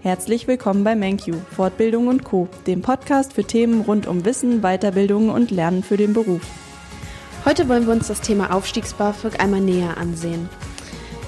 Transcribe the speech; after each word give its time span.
Herzlich 0.00 0.46
willkommen 0.46 0.84
bei 0.84 0.94
MenQ, 0.94 1.34
Fortbildung 1.50 2.06
und 2.06 2.22
Co., 2.22 2.48
dem 2.68 2.82
Podcast 2.82 3.32
für 3.32 3.42
Themen 3.42 3.80
rund 3.80 4.06
um 4.06 4.24
Wissen, 4.24 4.60
Weiterbildung 4.60 5.28
und 5.28 5.50
Lernen 5.50 5.82
für 5.82 5.96
den 5.96 6.12
Beruf. 6.12 6.42
Heute 7.44 7.68
wollen 7.68 7.84
wir 7.84 7.94
uns 7.94 8.06
das 8.06 8.20
Thema 8.20 8.54
Aufstiegs-BAföG 8.54 9.40
einmal 9.40 9.60
näher 9.60 9.96
ansehen. 9.96 10.48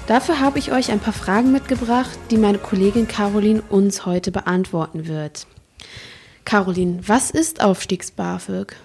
Dafür 0.07 0.39
habe 0.39 0.57
ich 0.57 0.71
euch 0.71 0.89
ein 0.89 1.01
paar 1.01 1.11
Fragen 1.11 1.51
mitgebracht, 1.51 2.17
die 2.31 2.37
meine 2.37 2.59
Kollegin 2.59 3.09
Caroline 3.09 3.61
uns 3.67 4.05
heute 4.05 4.31
beantworten 4.31 5.05
wird. 5.05 5.47
Caroline, 6.45 7.01
was 7.05 7.29
ist 7.29 7.61
Aufstiegs-BAföG? 7.61 8.77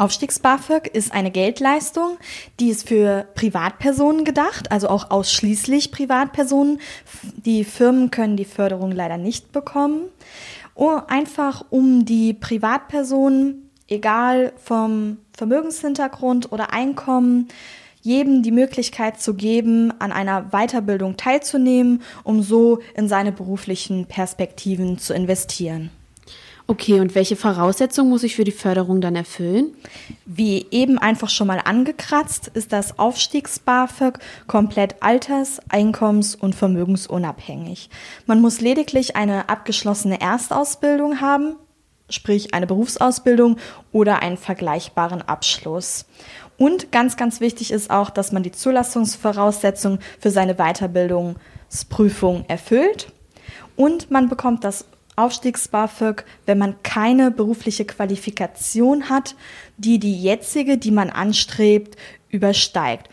Aufstiegs-BAföG 0.00 0.86
ist 0.86 1.12
eine 1.12 1.30
Geldleistung, 1.30 2.16
die 2.58 2.70
ist 2.70 2.88
für 2.88 3.26
Privatpersonen 3.34 4.24
gedacht, 4.24 4.72
also 4.72 4.88
auch 4.88 5.10
ausschließlich 5.10 5.92
Privatpersonen. 5.92 6.80
Die 7.36 7.64
Firmen 7.64 8.10
können 8.10 8.38
die 8.38 8.46
Förderung 8.46 8.92
leider 8.92 9.18
nicht 9.18 9.52
bekommen. 9.52 10.04
Oh, 10.74 11.00
einfach 11.06 11.66
um 11.68 12.06
die 12.06 12.32
Privatpersonen, 12.32 13.68
egal 13.88 14.54
vom 14.56 15.18
Vermögenshintergrund 15.36 16.50
oder 16.50 16.72
Einkommen, 16.72 17.48
jedem 18.00 18.42
die 18.42 18.52
Möglichkeit 18.52 19.20
zu 19.20 19.34
geben, 19.34 19.92
an 20.00 20.12
einer 20.12 20.48
Weiterbildung 20.50 21.18
teilzunehmen, 21.18 22.00
um 22.24 22.42
so 22.42 22.78
in 22.94 23.06
seine 23.06 23.32
beruflichen 23.32 24.06
Perspektiven 24.06 24.96
zu 24.96 25.12
investieren. 25.12 25.90
Okay, 26.70 27.00
und 27.00 27.16
welche 27.16 27.34
Voraussetzungen 27.34 28.10
muss 28.10 28.22
ich 28.22 28.36
für 28.36 28.44
die 28.44 28.52
Förderung 28.52 29.00
dann 29.00 29.16
erfüllen? 29.16 29.74
Wie 30.24 30.68
eben 30.70 30.98
einfach 30.98 31.28
schon 31.28 31.48
mal 31.48 31.58
angekratzt, 31.58 32.46
ist 32.54 32.72
das 32.72 32.96
Aufstiegs-BAföG 32.96 34.20
komplett 34.46 35.02
alters-, 35.02 35.58
einkommens- 35.68 36.36
und 36.36 36.54
vermögensunabhängig. 36.54 37.90
Man 38.26 38.40
muss 38.40 38.60
lediglich 38.60 39.16
eine 39.16 39.48
abgeschlossene 39.48 40.20
Erstausbildung 40.20 41.20
haben, 41.20 41.56
sprich 42.08 42.54
eine 42.54 42.68
Berufsausbildung 42.68 43.56
oder 43.90 44.22
einen 44.22 44.36
vergleichbaren 44.36 45.22
Abschluss. 45.22 46.06
Und 46.56 46.92
ganz, 46.92 47.16
ganz 47.16 47.40
wichtig 47.40 47.72
ist 47.72 47.90
auch, 47.90 48.10
dass 48.10 48.30
man 48.30 48.44
die 48.44 48.52
Zulassungsvoraussetzungen 48.52 49.98
für 50.20 50.30
seine 50.30 50.54
Weiterbildungsprüfung 50.54 52.44
erfüllt. 52.46 53.12
Und 53.74 54.12
man 54.12 54.28
bekommt 54.28 54.62
das 54.62 54.84
Aufstiegs-BAföG, 55.16 56.24
wenn 56.46 56.58
man 56.58 56.82
keine 56.82 57.30
berufliche 57.30 57.84
Qualifikation 57.84 59.08
hat, 59.08 59.36
die 59.76 59.98
die 59.98 60.20
jetzige, 60.20 60.78
die 60.78 60.90
man 60.90 61.10
anstrebt, 61.10 61.96
übersteigt. 62.28 63.08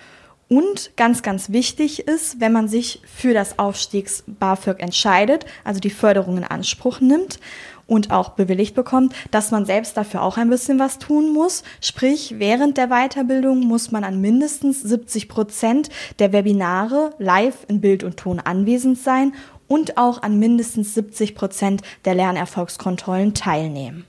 Und 0.50 0.92
ganz, 0.96 1.24
ganz 1.24 1.52
wichtig 1.52 2.08
ist, 2.08 2.40
wenn 2.40 2.54
man 2.54 2.70
sich 2.70 3.02
für 3.06 3.34
das 3.34 3.60
Aufstiegs-BAföG 3.60 4.82
entscheidet, 4.82 5.46
also 5.66 5.82
die 5.82 5.90
Förderung 5.90 6.38
in 6.38 6.46
Anspruch 6.46 7.02
nimmt 7.02 7.40
und 7.88 8.12
auch 8.12 8.30
bewilligt 8.30 8.76
bekommt, 8.76 9.16
dass 9.32 9.52
man 9.52 9.66
selbst 9.66 9.98
dafür 9.98 10.22
auch 10.22 10.38
ein 10.38 10.50
bisschen 10.50 10.78
was 10.78 11.00
tun 11.00 11.34
muss. 11.34 11.64
Sprich, 11.82 12.36
während 12.38 12.78
der 12.78 12.90
Weiterbildung 12.90 13.62
muss 13.62 13.92
man 13.92 14.04
an 14.04 14.22
mindestens 14.22 14.82
70 14.82 15.30
Prozent 15.30 15.90
der 16.20 16.34
Webinare 16.34 17.12
live 17.18 17.66
in 17.68 17.82
Bild 17.82 18.04
und 18.04 18.18
Ton 18.18 18.40
anwesend 18.40 19.00
sein 19.00 19.34
und 19.68 19.98
auch 19.98 20.22
an 20.22 20.38
mindestens 20.38 20.94
70 20.94 21.36
Prozent 21.36 21.82
der 22.06 22.16
Lernerfolgskontrollen 22.16 23.34
teilnehmen. 23.34 24.06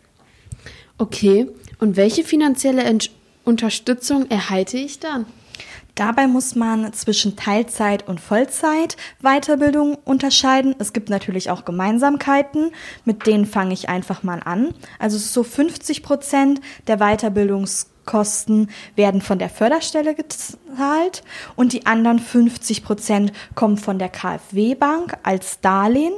Okay, 0.99 1.49
und 1.79 1.97
welche 1.97 2.25
finanzielle 2.25 2.83
Ent 2.83 3.11
Unterstützung 3.45 4.29
erhalte 4.31 4.77
ich 4.77 4.99
dann? 5.01 5.25
Dabei 5.98 6.28
muss 6.28 6.54
man 6.54 6.92
zwischen 6.92 7.34
Teilzeit 7.34 8.06
und 8.06 8.20
Vollzeit 8.20 8.96
Weiterbildung 9.20 9.96
unterscheiden. 10.04 10.77
Es 10.78 10.92
gibt 10.92 11.10
natürlich 11.10 11.50
auch 11.50 11.64
Gemeinsamkeiten, 11.64 12.70
mit 13.04 13.27
denen 13.27 13.46
fange 13.46 13.74
ich 13.74 13.88
einfach 13.88 14.22
mal 14.22 14.41
an. 14.44 14.72
Also 15.00 15.19
so 15.19 15.42
50 15.42 16.04
Prozent 16.04 16.60
der 16.86 16.98
Weiterbildungs 16.98 17.88
Kosten 18.09 18.70
werden 18.97 19.20
von 19.20 19.38
der 19.38 19.50
Förderstelle 19.50 20.15
gezahlt 20.15 21.22
und 21.56 21.75
die 21.75 21.84
anderen 21.84 22.19
50 22.19 22.82
Prozent 22.82 23.32
kommen 23.55 23.77
von 23.77 23.99
der 23.99 24.09
KfW-Bank 24.09 25.19
als 25.25 25.60
Darlehen. 25.60 26.15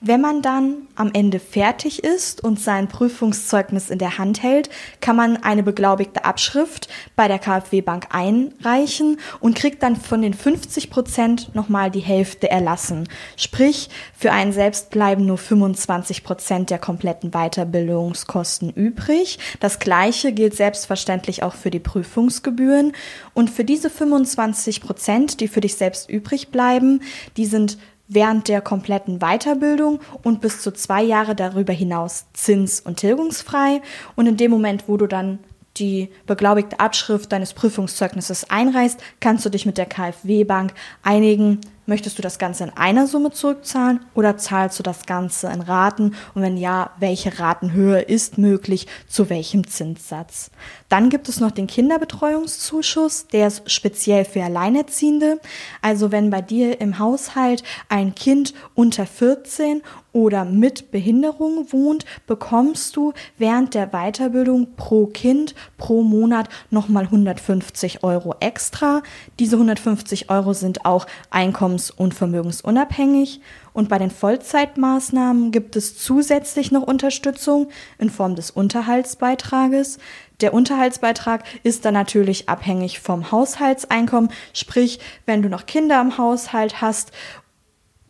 Wenn 0.00 0.22
man 0.22 0.40
dann 0.40 0.88
am 0.96 1.10
Ende 1.12 1.40
fertig 1.40 2.02
ist 2.02 2.42
und 2.42 2.58
sein 2.58 2.88
Prüfungszeugnis 2.88 3.90
in 3.90 3.98
der 3.98 4.16
Hand 4.16 4.42
hält, 4.42 4.70
kann 5.02 5.16
man 5.16 5.36
eine 5.36 5.62
beglaubigte 5.62 6.24
Abschrift 6.24 6.88
bei 7.14 7.28
der 7.28 7.38
KfW-Bank 7.38 8.06
einreichen 8.10 9.18
und 9.40 9.54
kriegt 9.54 9.82
dann 9.82 9.96
von 9.96 10.22
den 10.22 10.32
50 10.32 10.88
Prozent 10.88 11.54
nochmal 11.54 11.90
die 11.90 12.00
Hälfte 12.00 12.50
erlassen. 12.50 13.06
Sprich, 13.36 13.90
für 14.16 14.32
einen 14.32 14.52
selbst 14.52 14.88
bleiben 14.88 15.26
nur 15.26 15.36
25 15.36 16.24
Prozent 16.24 16.70
der 16.70 16.78
kompletten 16.78 17.32
Weiterbildungskosten 17.32 18.70
übrig. 18.70 19.38
Das 19.60 19.78
gleiche 19.78 20.32
gilt 20.32 20.56
selbstverständlich 20.56 21.33
natürlich 21.34 21.42
auch 21.42 21.54
für 21.54 21.70
die 21.70 21.80
Prüfungsgebühren. 21.80 22.92
Und 23.34 23.50
für 23.50 23.64
diese 23.64 23.90
25 23.90 24.80
Prozent, 24.80 25.40
die 25.40 25.48
für 25.48 25.60
dich 25.60 25.76
selbst 25.76 26.08
übrig 26.08 26.48
bleiben, 26.48 27.00
die 27.36 27.46
sind 27.46 27.78
während 28.06 28.48
der 28.48 28.60
kompletten 28.60 29.18
Weiterbildung 29.18 30.00
und 30.22 30.40
bis 30.40 30.60
zu 30.60 30.72
zwei 30.72 31.02
Jahre 31.02 31.34
darüber 31.34 31.72
hinaus 31.72 32.26
zins- 32.34 32.80
und 32.80 32.98
tilgungsfrei. 32.98 33.80
Und 34.14 34.26
in 34.26 34.36
dem 34.36 34.50
Moment, 34.50 34.84
wo 34.88 34.96
du 34.96 35.06
dann 35.06 35.38
die 35.78 36.10
beglaubigte 36.26 36.78
Abschrift 36.78 37.32
deines 37.32 37.52
Prüfungszeugnisses 37.52 38.48
einreichst, 38.48 39.00
kannst 39.20 39.44
du 39.44 39.50
dich 39.50 39.66
mit 39.66 39.76
der 39.76 39.86
KfW-Bank 39.86 40.72
einigen, 41.02 41.60
Möchtest 41.86 42.16
du 42.16 42.22
das 42.22 42.38
Ganze 42.38 42.64
in 42.64 42.70
einer 42.70 43.06
Summe 43.06 43.30
zurückzahlen 43.30 44.00
oder 44.14 44.38
zahlst 44.38 44.78
du 44.78 44.82
das 44.82 45.04
Ganze 45.04 45.48
in 45.48 45.60
Raten? 45.60 46.14
Und 46.34 46.40
wenn 46.42 46.56
ja, 46.56 46.90
welche 46.98 47.38
Ratenhöhe 47.38 48.00
ist 48.00 48.38
möglich, 48.38 48.86
zu 49.06 49.28
welchem 49.28 49.66
Zinssatz? 49.66 50.50
Dann 50.88 51.10
gibt 51.10 51.28
es 51.28 51.40
noch 51.40 51.50
den 51.50 51.66
Kinderbetreuungszuschuss, 51.66 53.26
der 53.26 53.48
ist 53.48 53.70
speziell 53.70 54.24
für 54.24 54.42
Alleinerziehende. 54.42 55.40
Also 55.82 56.10
wenn 56.10 56.30
bei 56.30 56.40
dir 56.40 56.80
im 56.80 56.98
Haushalt 56.98 57.62
ein 57.90 58.14
Kind 58.14 58.54
unter 58.74 59.04
14 59.04 59.82
oder 60.14 60.46
mit 60.46 60.90
Behinderung 60.90 61.70
wohnt, 61.72 62.06
bekommst 62.26 62.96
du 62.96 63.12
während 63.36 63.74
der 63.74 63.88
Weiterbildung 63.88 64.68
pro 64.76 65.06
Kind 65.06 65.54
pro 65.76 66.02
Monat 66.02 66.48
nochmal 66.70 67.04
150 67.04 68.02
Euro 68.02 68.34
extra. 68.40 69.02
Diese 69.38 69.56
150 69.56 70.30
Euro 70.30 70.54
sind 70.54 70.86
auch 70.86 71.06
einkommens- 71.30 71.90
und 71.90 72.14
vermögensunabhängig. 72.14 73.40
Und 73.74 73.88
bei 73.88 73.98
den 73.98 74.12
Vollzeitmaßnahmen 74.12 75.50
gibt 75.50 75.74
es 75.74 75.98
zusätzlich 75.98 76.70
noch 76.70 76.82
Unterstützung 76.82 77.68
in 77.98 78.08
Form 78.08 78.36
des 78.36 78.52
Unterhaltsbeitrages. 78.52 79.98
Der 80.40 80.54
Unterhaltsbeitrag 80.54 81.42
ist 81.64 81.84
dann 81.84 81.94
natürlich 81.94 82.48
abhängig 82.48 83.00
vom 83.00 83.32
Haushaltseinkommen, 83.32 84.30
sprich, 84.52 85.00
wenn 85.26 85.42
du 85.42 85.48
noch 85.48 85.66
Kinder 85.66 86.00
im 86.00 86.18
Haushalt 86.18 86.80
hast 86.80 87.10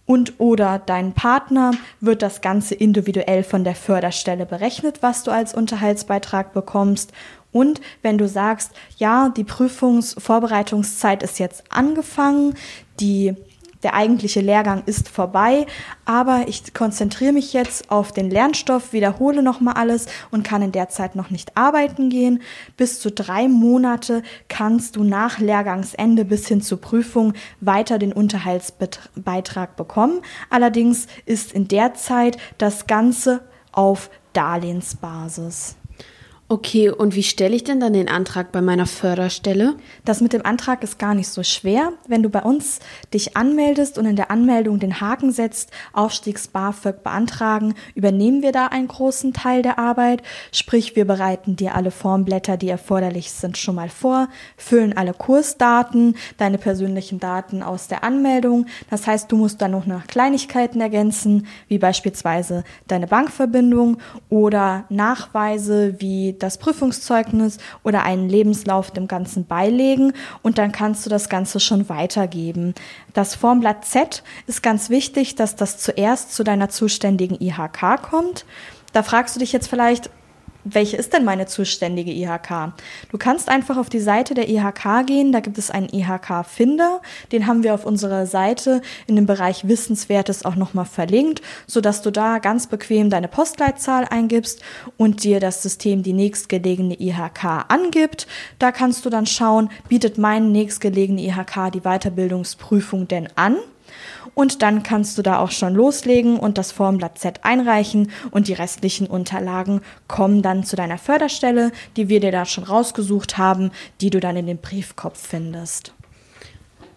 und 0.06 0.34
oder 0.38 0.78
dein 0.78 1.12
Partner 1.12 1.72
wird 2.00 2.22
das 2.22 2.40
Ganze 2.40 2.74
individuell 2.74 3.42
von 3.42 3.64
der 3.64 3.74
Förderstelle 3.74 4.46
berechnet, 4.46 5.02
was 5.02 5.22
du 5.22 5.30
als 5.30 5.54
Unterhaltsbeitrag 5.54 6.52
bekommst. 6.52 7.12
Und 7.52 7.80
wenn 8.02 8.18
du 8.18 8.28
sagst, 8.28 8.72
ja, 8.98 9.30
die 9.30 9.44
Prüfungsvorbereitungszeit 9.44 11.22
ist 11.22 11.38
jetzt 11.38 11.64
angefangen, 11.70 12.54
die 13.00 13.34
der 13.84 13.94
eigentliche 13.94 14.40
Lehrgang 14.40 14.82
ist 14.86 15.08
vorbei, 15.08 15.66
aber 16.04 16.48
ich 16.48 16.74
konzentriere 16.74 17.32
mich 17.32 17.52
jetzt 17.52 17.90
auf 17.90 18.12
den 18.12 18.30
Lernstoff, 18.30 18.92
wiederhole 18.92 19.42
nochmal 19.42 19.74
alles 19.74 20.06
und 20.30 20.42
kann 20.42 20.62
in 20.62 20.72
der 20.72 20.88
Zeit 20.88 21.14
noch 21.14 21.30
nicht 21.30 21.56
arbeiten 21.56 22.10
gehen. 22.10 22.42
Bis 22.76 22.98
zu 22.98 23.10
drei 23.10 23.46
Monate 23.46 24.22
kannst 24.48 24.96
du 24.96 25.04
nach 25.04 25.38
Lehrgangsende 25.38 26.24
bis 26.24 26.48
hin 26.48 26.62
zur 26.62 26.80
Prüfung 26.80 27.34
weiter 27.60 27.98
den 27.98 28.12
Unterhaltsbeitrag 28.12 29.76
bekommen. 29.76 30.22
Allerdings 30.50 31.06
ist 31.26 31.52
in 31.52 31.68
der 31.68 31.94
Zeit 31.94 32.38
das 32.58 32.86
Ganze 32.86 33.42
auf 33.72 34.10
Darlehensbasis. 34.32 35.76
Okay, 36.46 36.90
und 36.90 37.14
wie 37.14 37.22
stelle 37.22 37.56
ich 37.56 37.64
denn 37.64 37.80
dann 37.80 37.94
den 37.94 38.10
Antrag 38.10 38.52
bei 38.52 38.60
meiner 38.60 38.84
Förderstelle? 38.84 39.76
Das 40.04 40.20
mit 40.20 40.34
dem 40.34 40.44
Antrag 40.44 40.82
ist 40.84 40.98
gar 40.98 41.14
nicht 41.14 41.28
so 41.28 41.42
schwer. 41.42 41.94
Wenn 42.06 42.22
du 42.22 42.28
bei 42.28 42.42
uns 42.42 42.80
dich 43.14 43.34
anmeldest 43.34 43.96
und 43.96 44.04
in 44.04 44.14
der 44.14 44.30
Anmeldung 44.30 44.78
den 44.78 45.00
Haken 45.00 45.32
setzt, 45.32 45.70
Aufstiegs-BAföG 45.94 47.02
beantragen, 47.02 47.72
übernehmen 47.94 48.42
wir 48.42 48.52
da 48.52 48.66
einen 48.66 48.88
großen 48.88 49.32
Teil 49.32 49.62
der 49.62 49.78
Arbeit. 49.78 50.22
Sprich, 50.52 50.94
wir 50.96 51.06
bereiten 51.06 51.56
dir 51.56 51.74
alle 51.74 51.90
Formblätter, 51.90 52.58
die 52.58 52.68
erforderlich 52.68 53.30
sind, 53.30 53.56
schon 53.56 53.76
mal 53.76 53.88
vor, 53.88 54.28
füllen 54.58 54.94
alle 54.94 55.14
Kursdaten, 55.14 56.14
deine 56.36 56.58
persönlichen 56.58 57.20
Daten 57.20 57.62
aus 57.62 57.88
der 57.88 58.04
Anmeldung. 58.04 58.66
Das 58.90 59.06
heißt, 59.06 59.32
du 59.32 59.38
musst 59.38 59.62
dann 59.62 59.70
noch 59.70 59.86
nach 59.86 60.06
Kleinigkeiten 60.06 60.82
ergänzen, 60.82 61.46
wie 61.68 61.78
beispielsweise 61.78 62.64
deine 62.86 63.06
Bankverbindung 63.06 63.96
oder 64.28 64.84
Nachweise 64.90 65.94
wie 66.00 66.33
das 66.42 66.58
Prüfungszeugnis 66.58 67.58
oder 67.82 68.02
einen 68.02 68.28
Lebenslauf 68.28 68.90
dem 68.90 69.08
Ganzen 69.08 69.46
beilegen 69.46 70.12
und 70.42 70.58
dann 70.58 70.72
kannst 70.72 71.04
du 71.06 71.10
das 71.10 71.28
Ganze 71.28 71.60
schon 71.60 71.88
weitergeben. 71.88 72.74
Das 73.12 73.34
Formblatt 73.34 73.84
Z 73.84 74.22
ist 74.46 74.62
ganz 74.62 74.90
wichtig, 74.90 75.34
dass 75.34 75.56
das 75.56 75.78
zuerst 75.78 76.34
zu 76.34 76.44
deiner 76.44 76.68
zuständigen 76.68 77.40
IHK 77.40 78.02
kommt. 78.02 78.44
Da 78.92 79.02
fragst 79.02 79.34
du 79.34 79.40
dich 79.40 79.52
jetzt 79.52 79.68
vielleicht, 79.68 80.10
welche 80.64 80.96
ist 80.96 81.12
denn 81.12 81.24
meine 81.24 81.46
zuständige 81.46 82.10
IHK? 82.10 82.72
Du 83.10 83.18
kannst 83.18 83.48
einfach 83.48 83.76
auf 83.76 83.88
die 83.88 84.00
Seite 84.00 84.34
der 84.34 84.48
IHK 84.48 85.06
gehen, 85.06 85.32
da 85.32 85.40
gibt 85.40 85.58
es 85.58 85.70
einen 85.70 85.88
IHK-Finder, 85.88 87.00
den 87.32 87.46
haben 87.46 87.62
wir 87.62 87.74
auf 87.74 87.84
unserer 87.84 88.26
Seite 88.26 88.82
in 89.06 89.16
dem 89.16 89.26
Bereich 89.26 89.68
Wissenswertes 89.68 90.44
auch 90.44 90.56
nochmal 90.56 90.86
verlinkt, 90.86 91.42
sodass 91.66 92.02
du 92.02 92.10
da 92.10 92.38
ganz 92.38 92.66
bequem 92.66 93.10
deine 93.10 93.28
Postleitzahl 93.28 94.06
eingibst 94.08 94.62
und 94.96 95.24
dir 95.24 95.40
das 95.40 95.62
System 95.62 96.02
die 96.02 96.12
nächstgelegene 96.12 97.00
IHK 97.00 97.66
angibt. 97.68 98.26
Da 98.58 98.72
kannst 98.72 99.04
du 99.04 99.10
dann 99.10 99.26
schauen, 99.26 99.70
bietet 99.88 100.18
meine 100.18 100.46
nächstgelegene 100.46 101.22
IHK 101.22 101.72
die 101.72 101.80
Weiterbildungsprüfung 101.80 103.06
denn 103.08 103.28
an? 103.36 103.56
Und 104.34 104.62
dann 104.62 104.82
kannst 104.82 105.16
du 105.18 105.22
da 105.22 105.38
auch 105.38 105.50
schon 105.50 105.74
loslegen 105.74 106.38
und 106.38 106.58
das 106.58 106.72
Formblatt 106.72 107.18
Z 107.18 107.40
einreichen 107.44 108.10
und 108.30 108.48
die 108.48 108.52
restlichen 108.52 109.06
Unterlagen 109.06 109.80
kommen 110.08 110.42
dann 110.42 110.64
zu 110.64 110.76
deiner 110.76 110.98
Förderstelle, 110.98 111.72
die 111.96 112.08
wir 112.08 112.20
dir 112.20 112.32
da 112.32 112.44
schon 112.44 112.64
rausgesucht 112.64 113.38
haben, 113.38 113.70
die 114.00 114.10
du 114.10 114.20
dann 114.20 114.36
in 114.36 114.46
dem 114.46 114.58
Briefkopf 114.58 115.18
findest. 115.18 115.94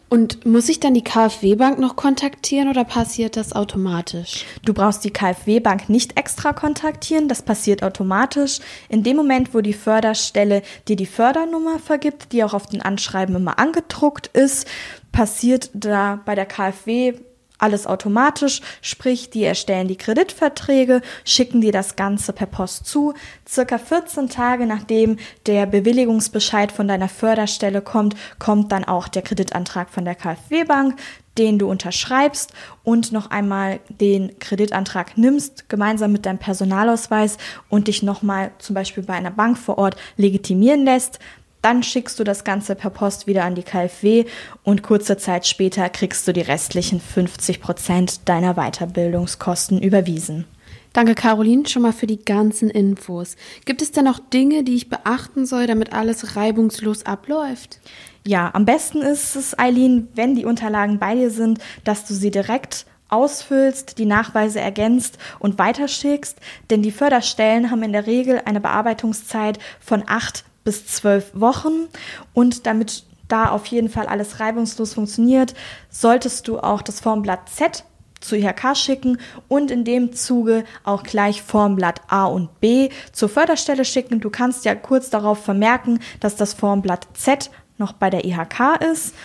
Und 0.10 0.46
muss 0.46 0.70
ich 0.70 0.80
dann 0.80 0.94
die 0.94 1.04
KfW-Bank 1.04 1.80
noch 1.80 1.98
kontaktieren 1.98 2.70
oder 2.70 2.86
passiert 2.86 3.36
das 3.36 3.52
automatisch? 3.52 4.46
Du 4.64 4.74
brauchst 4.74 5.04
die 5.04 5.12
KfW-Bank 5.12 5.90
nicht 5.90 6.18
extra 6.18 6.54
kontaktieren, 6.54 7.28
das 7.28 7.42
passiert 7.42 7.84
automatisch. 7.84 8.60
In 8.88 9.04
dem 9.04 9.18
Moment, 9.18 9.54
wo 9.54 9.60
die 9.60 9.74
Förderstelle 9.74 10.62
dir 10.88 10.96
die 10.96 11.06
Fördernummer 11.06 11.80
vergibt, 11.80 12.32
die 12.32 12.46
auch 12.46 12.54
auf 12.54 12.68
den 12.68 12.82
Anschreiben 12.82 13.36
immer 13.36 13.60
angedruckt 13.60 14.28
ist, 14.28 14.66
passiert 15.12 15.72
da 15.74 16.22
bei 16.26 16.36
der 16.36 16.46
KfW 16.46 17.16
alles 17.58 17.88
automatisch, 17.88 18.62
sprich, 18.82 19.30
die 19.30 19.44
erstellen 19.44 19.88
die 19.88 19.96
Kreditverträge, 19.96 21.02
schicken 21.26 21.62
dir 21.62 21.72
das 21.72 21.96
Ganze 21.96 22.34
per 22.34 22.48
Post 22.48 22.86
zu. 22.86 23.14
Circa 23.48 23.78
14 23.78 24.30
Tage 24.30 24.66
nachdem 24.66 25.18
der 25.46 25.66
Bewilligungsbescheid 25.66 26.72
von 26.72 26.88
deiner 26.88 27.10
Förderstelle 27.10 27.82
kommt, 27.82 28.16
kommt 28.40 28.72
dann 28.72 28.84
auch 28.84 29.08
der 29.08 29.22
Kreditantrag 29.22 29.90
von 29.90 30.06
der 30.06 30.16
KfW 30.16 30.64
Bank, 30.66 31.00
den 31.38 31.60
du 31.60 31.70
unterschreibst 31.70 32.54
und 32.84 33.12
noch 33.12 33.30
einmal 33.30 33.80
den 33.90 34.40
Kreditantrag 34.40 35.18
nimmst, 35.18 35.70
gemeinsam 35.70 36.12
mit 36.12 36.26
deinem 36.26 36.40
Personalausweis 36.40 37.38
und 37.70 37.88
dich 37.88 38.04
nochmal 38.04 38.52
zum 38.60 38.74
Beispiel 38.74 39.04
bei 39.04 39.14
einer 39.14 39.32
Bank 39.32 39.58
vor 39.58 39.78
Ort 39.78 39.96
legitimieren 40.16 40.84
lässt. 40.84 41.20
Dann 41.68 41.84
schickst 41.84 42.18
du 42.18 42.24
das 42.24 42.46
Ganze 42.46 42.76
per 42.76 42.92
Post 42.92 43.28
wieder 43.28 43.44
an 43.44 43.54
die 43.54 43.62
KfW 43.62 44.24
und 44.64 44.84
kurze 44.84 45.18
Zeit 45.18 45.46
später 45.46 45.90
kriegst 45.90 46.26
du 46.26 46.32
die 46.32 46.40
restlichen 46.40 47.02
50 47.02 47.60
Prozent 47.60 48.30
deiner 48.30 48.54
Weiterbildungskosten 48.54 49.82
überwiesen. 49.82 50.46
Danke, 50.94 51.14
Caroline, 51.14 51.68
schon 51.68 51.82
mal 51.82 51.92
für 51.92 52.08
die 52.08 52.24
ganzen 52.24 52.70
Infos. 52.70 53.36
Gibt 53.66 53.82
es 53.82 53.92
denn 53.92 54.06
noch 54.06 54.20
Dinge, 54.20 54.64
die 54.64 54.76
ich 54.76 54.88
beachten 54.88 55.46
soll, 55.46 55.68
damit 55.68 55.92
alles 55.92 56.38
reibungslos 56.38 57.06
abläuft? 57.06 57.82
Ja, 58.26 58.50
am 58.54 58.64
besten 58.64 59.02
ist 59.02 59.36
es, 59.36 59.60
Eileen, 59.60 60.08
wenn 60.16 60.36
die 60.36 60.46
Unterlagen 60.46 61.00
bei 61.00 61.16
dir 61.16 61.32
sind, 61.32 61.60
dass 61.84 62.06
du 62.06 62.14
sie 62.14 62.32
direkt 62.32 62.86
ausfüllst, 63.10 63.98
die 63.98 64.06
Nachweise 64.06 64.62
ergänzt 64.62 65.18
und 65.40 65.60
weiterschickst, 65.60 66.40
denn 66.70 66.82
die 66.82 66.92
Förderstellen 66.92 67.72
haben 67.72 67.84
in 67.84 67.94
der 67.94 68.08
Regel 68.08 68.42
eine 68.46 68.62
Bearbeitungszeit 68.62 69.60
von 69.82 70.04
acht 70.08 70.46
bis 70.68 70.86
zwölf 70.86 71.32
Wochen. 71.34 71.88
Und 72.34 72.66
damit 72.66 73.06
da 73.30 73.52
auf 73.52 73.68
jeden 73.68 73.88
Fall 73.88 74.08
alles 74.08 74.42
reibungslos 74.42 74.96
funktioniert, 74.96 75.54
solltest 75.90 76.50
du 76.50 76.60
auch 76.60 76.82
das 76.82 77.00
Formblatt 77.00 77.48
Z 77.48 77.86
zu 78.20 78.36
IHK 78.36 78.76
schicken 78.76 79.18
und 79.48 79.72
in 79.72 79.86
dem 79.86 80.12
Zuge 80.12 80.66
auch 80.84 81.04
gleich 81.04 81.42
Formblatt 81.42 82.02
A 82.10 82.26
und 82.26 82.60
B 82.60 82.90
zur 83.14 83.30
Förderstelle 83.30 83.86
schicken. 83.86 84.20
Du 84.20 84.30
kannst 84.30 84.66
ja 84.66 84.76
kurz 84.76 85.10
darauf 85.10 85.42
vermerken, 85.42 86.00
dass 86.20 86.36
das 86.36 86.54
Formblatt 86.54 87.08
Z 87.14 87.50
noch 87.78 87.94
bei 87.94 88.10
der 88.10 88.26
IHK 88.26 88.82
ist 88.92 89.16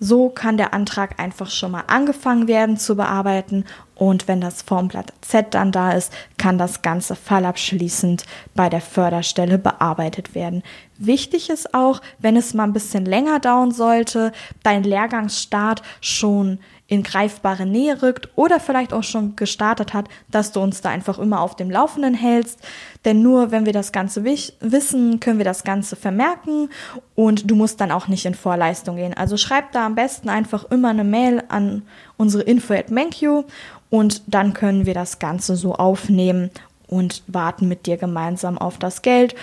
so 0.00 0.30
kann 0.30 0.56
der 0.56 0.72
Antrag 0.72 1.20
einfach 1.20 1.50
schon 1.50 1.72
mal 1.72 1.84
angefangen 1.86 2.48
werden 2.48 2.78
zu 2.78 2.96
bearbeiten 2.96 3.66
und 3.94 4.26
wenn 4.28 4.40
das 4.40 4.62
Formblatt 4.62 5.12
Z 5.20 5.52
dann 5.52 5.72
da 5.72 5.92
ist, 5.92 6.10
kann 6.38 6.56
das 6.56 6.80
Ganze 6.80 7.14
fallabschließend 7.14 8.24
bei 8.54 8.70
der 8.70 8.80
Förderstelle 8.80 9.58
bearbeitet 9.58 10.34
werden. 10.34 10.62
Wichtig 10.96 11.50
ist 11.50 11.74
auch, 11.74 12.00
wenn 12.18 12.34
es 12.34 12.54
mal 12.54 12.64
ein 12.64 12.72
bisschen 12.72 13.04
länger 13.04 13.40
dauern 13.40 13.72
sollte, 13.72 14.32
dein 14.62 14.84
Lehrgangsstart 14.84 15.82
schon 16.00 16.60
in 16.90 17.04
greifbare 17.04 17.66
Nähe 17.66 18.02
rückt 18.02 18.28
oder 18.34 18.58
vielleicht 18.58 18.92
auch 18.92 19.04
schon 19.04 19.36
gestartet 19.36 19.94
hat, 19.94 20.08
dass 20.28 20.50
du 20.50 20.60
uns 20.60 20.80
da 20.80 20.88
einfach 20.88 21.20
immer 21.20 21.40
auf 21.40 21.54
dem 21.54 21.70
Laufenden 21.70 22.14
hältst. 22.14 22.58
Denn 23.04 23.22
nur 23.22 23.52
wenn 23.52 23.64
wir 23.64 23.72
das 23.72 23.92
Ganze 23.92 24.24
wissen, 24.24 25.20
können 25.20 25.38
wir 25.38 25.44
das 25.44 25.62
Ganze 25.62 25.94
vermerken 25.94 26.68
und 27.14 27.48
du 27.48 27.54
musst 27.54 27.80
dann 27.80 27.92
auch 27.92 28.08
nicht 28.08 28.26
in 28.26 28.34
Vorleistung 28.34 28.96
gehen. 28.96 29.14
Also 29.14 29.36
schreib 29.36 29.70
da 29.70 29.86
am 29.86 29.94
besten 29.94 30.28
einfach 30.28 30.64
immer 30.72 30.88
eine 30.90 31.04
Mail 31.04 31.44
an 31.48 31.82
unsere 32.16 32.42
info 32.42 32.74
at 32.74 32.90
Menkyu 32.90 33.44
und 33.88 34.22
dann 34.26 34.52
können 34.52 34.84
wir 34.84 34.94
das 34.94 35.20
Ganze 35.20 35.54
so 35.54 35.76
aufnehmen 35.76 36.50
und 36.88 37.22
warten 37.28 37.68
mit 37.68 37.86
dir 37.86 37.98
gemeinsam 37.98 38.58
auf 38.58 38.78
das 38.78 39.02
Geld. 39.02 39.36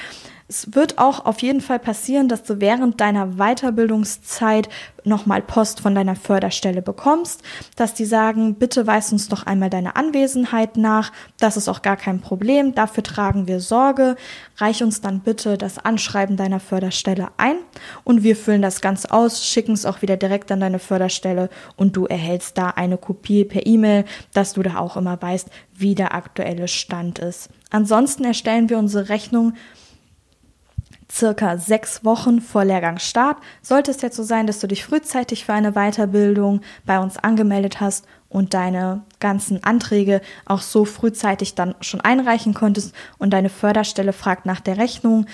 Es 0.50 0.74
wird 0.76 0.98
auch 0.98 1.26
auf 1.26 1.42
jeden 1.42 1.60
Fall 1.60 1.80
passieren, 1.80 2.30
dass 2.30 2.44
du 2.44 2.62
während 2.62 3.02
deiner 3.02 3.36
Weiterbildungszeit 3.36 4.70
nochmal 5.04 5.42
Post 5.42 5.82
von 5.82 5.94
deiner 5.94 6.16
Förderstelle 6.16 6.82
bekommst, 6.82 7.42
dass 7.76 7.94
die 7.94 8.06
sagen, 8.06 8.56
bitte 8.56 8.88
weis 8.88 9.12
uns 9.12 9.28
doch 9.28 9.46
einmal 9.46 9.70
deine 9.70 9.98
Anwesenheit 9.98 10.78
nach. 10.78 11.12
Das 11.38 11.58
ist 11.58 11.68
auch 11.68 11.82
gar 11.82 11.98
kein 11.98 12.22
Problem. 12.22 12.74
Dafür 12.74 13.04
tragen 13.04 13.48
wir 13.48 13.60
Sorge. 13.60 14.16
Reich 14.56 14.82
uns 14.84 15.02
dann 15.02 15.20
bitte 15.20 15.58
das 15.58 15.80
Anschreiben 15.80 16.38
deiner 16.38 16.62
Förderstelle 16.62 17.28
ein 17.36 17.58
und 18.06 18.24
wir 18.24 18.38
füllen 18.38 18.62
das 18.62 18.80
Ganze 18.80 19.12
aus, 19.12 19.46
schicken 19.46 19.74
es 19.74 19.86
auch 19.86 20.02
wieder 20.02 20.16
direkt 20.16 20.50
an 20.54 20.62
deine 20.62 20.80
Förderstelle 20.80 21.50
und 21.76 21.98
du 21.98 22.06
erhältst 22.06 22.58
da 22.58 22.70
eine 22.70 22.98
Kopie 22.98 23.44
per 23.44 23.66
E-Mail, 23.66 24.06
dass 24.34 24.54
du 24.54 24.64
da 24.64 24.78
auch 24.78 24.96
immer 24.96 25.22
weißt, 25.22 25.50
wie 25.74 25.94
der 25.94 26.16
aktuelle 26.16 26.70
Stand 26.70 27.20
ist. 27.20 27.50
Ansonsten 27.70 28.24
erstellen 28.24 28.70
wir 28.70 28.78
unsere 28.78 29.10
Rechnung 29.10 29.54
circa 31.12 31.58
sechs 31.58 32.04
Wochen 32.04 32.42
vor 32.42 32.66
Lehrgangsstart 32.66 33.38
sollte 33.62 33.92
es 33.92 34.02
jetzt 34.02 34.18
so 34.18 34.24
sein, 34.24 34.48
dass 34.48 34.60
du 34.60 34.68
dich 34.68 34.84
frühzeitig 34.84 35.46
für 35.46 35.54
eine 35.54 35.74
Weiterbildung 35.74 36.62
bei 36.86 37.00
uns 37.00 37.18
angemeldet 37.18 37.80
hast 37.80 38.06
und 38.30 38.54
deine 38.54 39.04
ganzen 39.20 39.64
Anträge 39.64 40.22
auch 40.46 40.62
so 40.62 40.86
frühzeitig 40.86 41.56
dann 41.56 41.76
schon 41.82 42.02
einreichen 42.02 42.54
konntest 42.54 42.94
und 43.18 43.32
deine 43.32 43.50
Förderstelle 43.50 44.14
fragt 44.14 44.46
nach 44.46 44.60
der 44.60 44.78
Rechnung. 44.78 45.26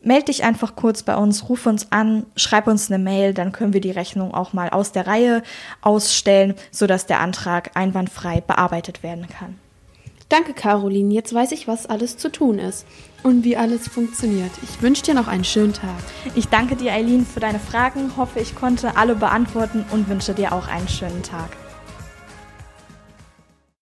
Meld 0.00 0.28
dich 0.28 0.44
einfach 0.44 0.76
kurz 0.76 1.02
bei 1.02 1.16
uns, 1.16 1.48
ruf 1.48 1.66
uns 1.66 1.90
an, 1.90 2.26
schreib 2.36 2.68
uns 2.68 2.90
eine 2.90 3.02
Mail, 3.02 3.34
dann 3.34 3.50
können 3.50 3.72
wir 3.72 3.80
die 3.80 3.90
Rechnung 3.90 4.32
auch 4.32 4.52
mal 4.52 4.70
aus 4.70 4.92
der 4.92 5.08
Reihe 5.08 5.42
ausstellen, 5.80 6.54
sodass 6.70 7.06
der 7.06 7.20
Antrag 7.20 7.72
einwandfrei 7.74 8.40
bearbeitet 8.40 9.02
werden 9.02 9.26
kann. 9.26 9.58
Danke, 10.28 10.54
Caroline. 10.54 11.14
Jetzt 11.14 11.32
weiß 11.32 11.52
ich, 11.52 11.68
was 11.68 11.86
alles 11.86 12.16
zu 12.16 12.32
tun 12.32 12.58
ist 12.58 12.84
und 13.22 13.44
wie 13.44 13.56
alles 13.56 13.88
funktioniert. 13.88 14.50
Ich 14.62 14.82
wünsche 14.82 15.04
dir 15.04 15.14
noch 15.14 15.28
einen 15.28 15.44
schönen 15.44 15.72
Tag. 15.72 16.02
Ich 16.34 16.48
danke 16.48 16.74
dir, 16.74 16.92
Eileen, 16.92 17.24
für 17.24 17.40
deine 17.40 17.60
Fragen, 17.60 18.16
hoffe, 18.16 18.40
ich 18.40 18.54
konnte 18.54 18.96
alle 18.96 19.14
beantworten 19.14 19.84
und 19.92 20.08
wünsche 20.08 20.34
dir 20.34 20.52
auch 20.52 20.66
einen 20.66 20.88
schönen 20.88 21.22
Tag. 21.22 21.50